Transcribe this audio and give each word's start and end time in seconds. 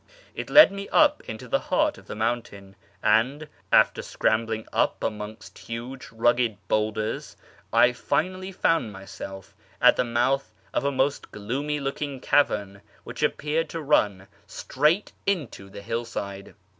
It 0.33 0.49
led 0.49 0.71
me 0.71 0.89
up 0.89 1.21
into 1.29 1.47
the 1.47 1.59
heart 1.69 1.99
of 1.99 2.07
the 2.07 2.15
mountain, 2.15 2.75
and, 3.03 3.47
after 3.71 4.01
scrambling 4.01 4.67
up 4.73 5.03
amongst 5.03 5.59
huge 5.59 6.09
rugged 6.11 6.57
boulders, 6.67 7.37
I 7.71 7.93
finally 7.93 8.51
found 8.51 8.91
myself 8.91 9.55
at 9.79 9.97
the 9.97 10.03
mouth 10.03 10.51
of 10.73 10.83
a 10.85 10.91
most 10.91 11.29
gloomy 11.31 11.79
looking 11.79 12.19
cavern, 12.19 12.81
which 13.03 13.21
appeared 13.21 13.69
to 13.69 13.81
run 13.83 14.27
straight 14.47 15.11
into 15.27 15.69
the 15.69 15.83
hillside. 15.83 16.55